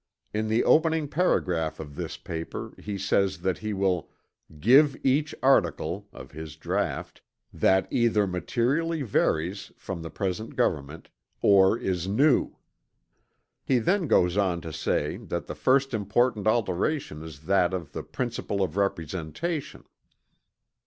[0.33, 4.09] In the opening paragraph of this paper he says that he will
[4.59, 7.21] "give each article" of his draught
[7.53, 12.55] "that either materially varies" from the present government "or is new."
[13.63, 18.01] He then goes on to say that "the first important alteration is that of the
[18.01, 19.83] principle of representation."